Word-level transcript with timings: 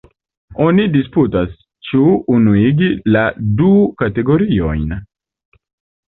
Oni 0.67 0.83
disputas, 0.93 1.51
ĉu 1.89 1.99
unuigi 2.35 2.89
la 3.17 3.21
du 3.59 3.69
kategoriojn. 3.99 4.97